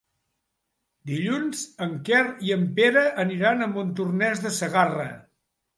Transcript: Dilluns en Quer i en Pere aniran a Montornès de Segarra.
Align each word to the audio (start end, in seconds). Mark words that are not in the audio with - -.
Dilluns 1.11 1.61
en 1.87 1.93
Quer 2.09 2.23
i 2.49 2.57
en 2.59 2.67
Pere 2.81 3.07
aniran 3.27 3.63
a 3.69 3.73
Montornès 3.79 4.45
de 4.49 4.59
Segarra. 4.61 5.11